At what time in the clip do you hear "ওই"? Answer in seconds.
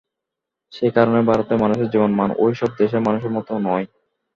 2.37-2.53